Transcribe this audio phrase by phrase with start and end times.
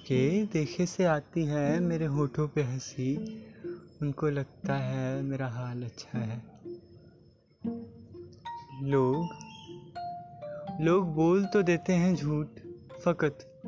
[0.00, 3.16] उनके देखे से आती है, मेरे होठों पे हँसी।
[4.02, 6.42] उनको लगता है मेरा हाल अच्छा है।
[8.82, 9.28] लोग
[10.80, 12.46] लोग बोल तो देते हैं झूठ,
[13.04, 13.62] फ़कत।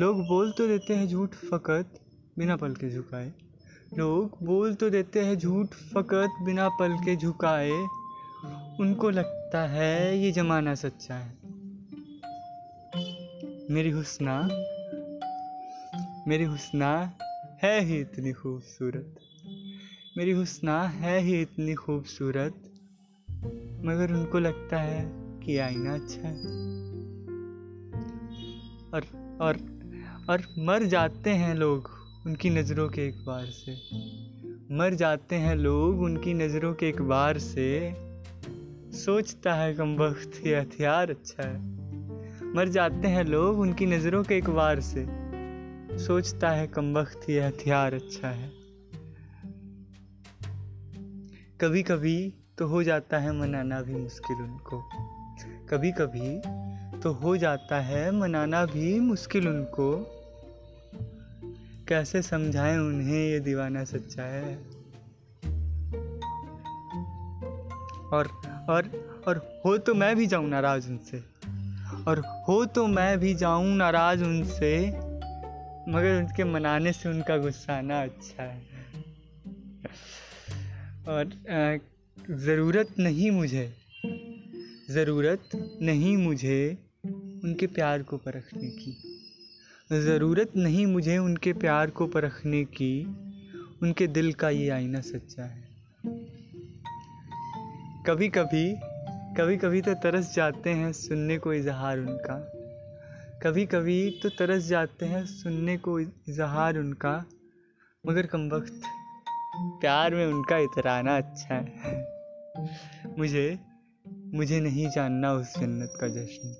[0.00, 2.00] लोग बोल तो देते हैं झूठ, फ़कत,
[2.38, 3.32] बिना पल के झुकाए।
[3.98, 7.86] लोग बोल तो देते हैं झूठ, फ़कत, बिना पल के झुकाए।
[8.80, 11.38] उनको लगता है ये ज़माना सच्चा है।
[13.70, 14.48] मेरी हुस्ना
[16.28, 17.18] मेरी हुसना
[17.62, 19.16] है ही इतनी खूबसूरत।
[20.18, 22.54] मेरी हुसना है ही इतनी खूबसूरत,
[23.84, 25.10] मगर उनको लगता है
[25.40, 26.40] कि आईना अच्छा है।
[28.94, 29.02] और
[29.40, 29.56] और
[30.30, 31.90] और मर जाते हैं लोग
[32.26, 33.72] उनकी नज़रों के एक बार से।
[34.74, 37.94] मर जाते हैं लोग उनकी नज़रों के एक बार से।
[38.92, 41.58] सोचता है कम वक्त ये हथियार अच्छा है।
[42.54, 45.17] मर जाते हैं लोग उनकी नज़रों के एक बार से।
[45.98, 48.50] सोचता है कम वक्त ये हथियार अच्छा है।
[51.60, 54.80] कभी कभी तो हो जाता है मनाना भी मुश्किल उनको।
[55.68, 56.40] कभी कभी
[57.00, 60.06] तो हो जाता है मनाना भी मुश्किल उनको।
[61.88, 64.56] कैसे समझाएँ उन्हें ये दीवाना सच्चा है?
[68.12, 68.26] और
[68.70, 71.24] और और हो तो मैं भी जाऊँ नाराज़ उनसे।
[72.08, 75.07] और हो तो मैं भी जाऊँ नाराज़ उनसे।
[75.88, 78.62] मगर उनके मनाने से उनका गुस्सा आना अच्छा है।
[81.08, 81.30] और
[82.30, 83.72] ज़रूरत नहीं मुझे,
[84.90, 85.48] ज़रूरत
[85.82, 86.78] नहीं मुझे
[87.44, 88.96] उनके प्यार को परखने की।
[89.92, 93.04] ज़रूरत नहीं मुझे उनके प्यार को परखने की,
[93.82, 95.68] उनके दिल का ये आईना सच्चा है।
[98.06, 98.74] कभी कभी
[99.36, 102.36] कभी कभी तो तरस जाते हैं सुनने को इजहार उनका।
[103.42, 107.24] कभी कभी तो तरस जाते हैं सुनने को इजहार उनका,
[108.06, 108.82] मगर कम वक्त
[109.56, 112.08] प्यार में उनका इतराना अच्छा है।
[113.18, 113.58] मुझे
[114.34, 116.56] मुझे नहीं जानना उस जन्नत का जश्न।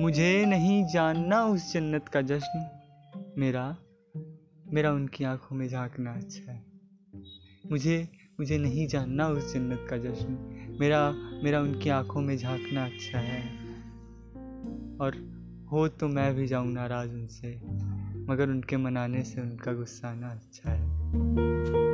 [0.00, 2.70] मुझे नहीं जानना उस जन्नत का जश्न।
[3.38, 3.76] मेरा
[4.72, 6.64] मेरा उनकी आँखों में झांकना अच्छा है।
[7.70, 8.08] मुझे
[8.40, 11.12] मुझे नहीं जानना उस जन्नत का जश्न। मेरा
[11.44, 13.40] मेरा उनकी आँखों में झांकना अच्छा है।
[15.00, 15.38] और
[15.72, 17.60] हो तो मैं भी जाऊँ नाराज़ उनसे,
[18.28, 21.87] मगर उनके मनाने से उनका गुस्सा आना अच्छा है।